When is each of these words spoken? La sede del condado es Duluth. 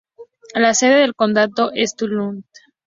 La 0.55 0.73
sede 0.73 0.95
del 1.01 1.13
condado 1.13 1.69
es 1.75 1.95
Duluth. 1.95 2.43